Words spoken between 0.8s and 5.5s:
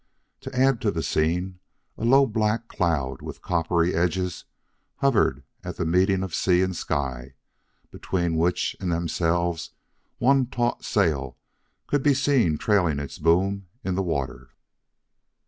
to the scene, a low black cloud with coppery edges hovered